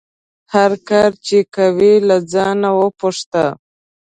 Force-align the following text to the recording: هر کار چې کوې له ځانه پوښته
هر 0.53 0.71
کار 0.89 1.11
چې 1.25 1.37
کوې 1.55 1.93
له 2.07 2.17
ځانه 2.33 2.69
پوښته 2.99 3.45